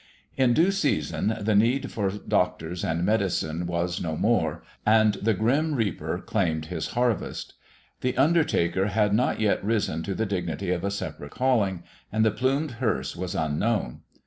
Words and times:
In 0.35 0.55
due 0.55 0.71
season 0.71 1.37
the 1.41 1.53
need 1.53 1.91
for 1.91 2.09
doctors 2.09 2.83
and 2.83 3.05
medicine 3.05 3.67
was 3.67 4.01
no 4.01 4.17
more, 4.17 4.63
and 4.83 5.13
the 5.21 5.35
grim 5.35 5.75
reaper 5.75 6.17
claimed 6.17 6.65
his 6.65 6.87
harvest. 6.97 7.53
The 7.99 8.17
undertaker 8.17 8.87
had 8.87 9.13
not 9.13 9.39
yet 9.39 9.63
risen 9.63 10.01
to 10.01 10.15
the 10.15 10.25
dignity 10.25 10.71
of 10.71 10.83
a 10.83 10.89
separate 10.89 11.33
calling, 11.33 11.83
and 12.11 12.25
the 12.25 12.31
plumed 12.31 12.71
hearse 12.81 13.15
was 13.15 13.35
unknown. 13.35 13.99